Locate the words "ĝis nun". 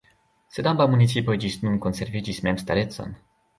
1.45-1.77